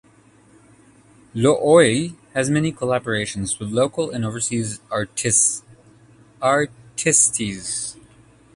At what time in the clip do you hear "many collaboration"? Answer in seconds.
2.49-3.43